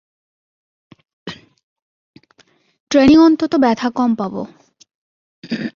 Training 2.91 3.17
অন্তত 3.19 3.53
ব্যথা 3.55 3.87
কম 3.95 4.11
পাব। 4.15 4.33